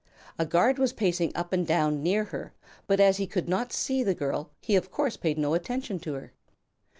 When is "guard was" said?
0.47-0.93